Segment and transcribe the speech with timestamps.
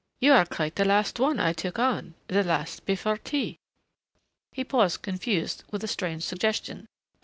[0.19, 3.57] "You are quite the last one I took on the last before tea."
[4.51, 6.87] He paused confused with a strange suggestion....